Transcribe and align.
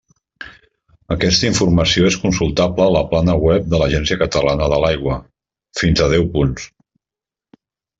Aquesta 1.15 1.45
informació 1.49 2.07
és 2.13 2.17
consultable 2.23 2.87
a 2.87 2.95
la 2.97 3.05
plana 3.13 3.37
web 3.45 3.71
de 3.75 3.83
l'Agència 3.85 4.21
Catalana 4.25 4.75
de 4.75 4.83
l'Aigua: 4.87 5.23
fins 5.83 6.07
a 6.09 6.13
deu 6.19 6.31
punts. 6.37 6.71